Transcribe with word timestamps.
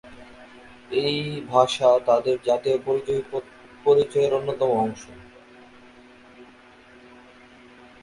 এই 1.01 1.17
ভাষা 1.49 1.89
তাদের 2.05 2.35
জাতীয় 2.47 2.77
পরিচয়ের 3.85 4.31
অন্যতম 4.33 4.69
অংশ। 4.77 5.03